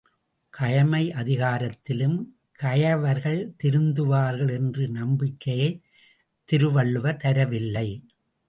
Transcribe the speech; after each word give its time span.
கயமை 0.53 1.01
அதிகாரத்திலும் 1.13 2.15
கயவர்கள் 2.59 3.53
திருந்துவார்கள் 3.63 4.53
என்ற 4.53 4.87
நம்பிக்கையைத் 4.89 5.81
திருவள்ளுவர் 6.49 7.21
தரவில்லை! 7.23 7.87